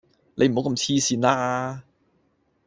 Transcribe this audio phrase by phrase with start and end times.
[0.33, 1.83] 你唔好咁痴線啦